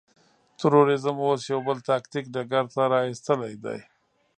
تروريزم 0.59 1.15
اوس 1.25 1.41
يو 1.51 1.59
بل 1.67 1.77
تاکتيک 1.89 2.25
ډګر 2.33 2.65
ته 2.73 2.83
را 2.91 2.99
اېستلی 3.09 3.53
دی. 3.63 3.79